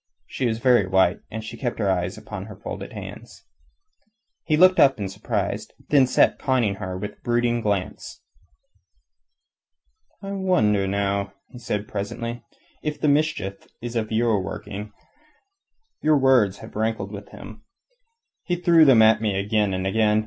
[0.25, 3.43] She was very white, and she kept her eyes upon her folded hands.
[4.45, 8.23] He looked up in surprise, and then sat conning her with brooding glance.
[10.23, 12.43] "I wonder, now," he said presently,
[12.81, 14.91] "if the mischief is of your working.
[16.01, 17.61] Your words have rankled with him.
[18.41, 20.19] He threw them at me again and again.